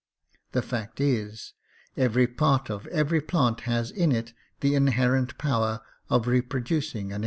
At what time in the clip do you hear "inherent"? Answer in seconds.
4.73-5.37